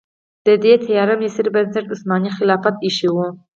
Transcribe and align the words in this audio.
د 0.47 0.47
دې 0.63 0.73
تیاره 0.85 1.15
مسیر 1.21 1.47
بنسټ 1.55 1.85
عثماني 1.93 2.31
خلافت 2.37 2.75
ایښی 2.83 3.09
و. 3.11 3.17